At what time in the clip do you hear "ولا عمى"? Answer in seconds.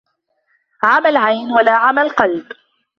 1.51-2.01